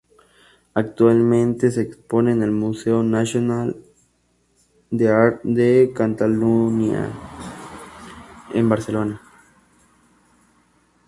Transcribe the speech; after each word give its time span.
Actualmente 0.73 1.69
se 1.69 1.81
expone 1.81 2.31
en 2.31 2.41
el 2.41 2.49
Museu 2.49 3.03
Nacional 3.03 3.67
d'Art 4.89 5.43
de 5.43 5.93
Catalunya, 5.95 7.05
en 8.51 8.67
Barcelona. 8.67 9.21